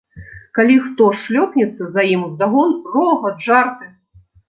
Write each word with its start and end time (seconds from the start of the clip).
Калі 0.59 0.77
хто 0.85 1.09
шлёпнецца, 1.25 1.83
за 1.99 2.09
ім 2.17 2.25
уздагон 2.31 2.71
рогат, 2.97 3.49
жарты. 3.53 3.97